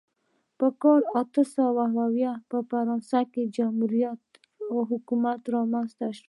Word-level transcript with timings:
په 0.57 0.67
کال 0.81 1.01
اته 1.21 1.43
سوه 1.55 1.85
اویا 2.05 2.33
په 2.51 2.57
فرانسه 2.69 3.19
کې 3.33 3.43
جمهوري 3.55 4.03
حکومت 4.91 5.41
رامنځته 5.55 6.07
شو. 6.17 6.19